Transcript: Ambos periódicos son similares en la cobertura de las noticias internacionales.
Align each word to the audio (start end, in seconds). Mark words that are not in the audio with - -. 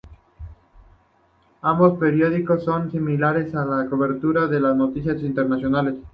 Ambos 1.61 1.99
periódicos 1.99 2.63
son 2.63 2.89
similares 2.91 3.53
en 3.53 3.69
la 3.69 3.85
cobertura 3.87 4.47
de 4.47 4.59
las 4.59 4.75
noticias 4.75 5.21
internacionales. 5.21 5.93